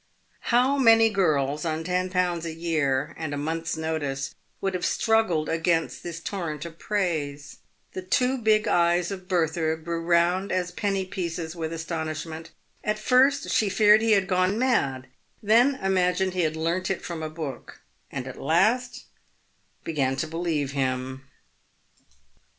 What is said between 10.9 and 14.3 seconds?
pieces with astonishment. At first she feared he had